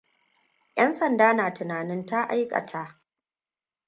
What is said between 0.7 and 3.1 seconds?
'Yan sanda na tunanin ta aikata.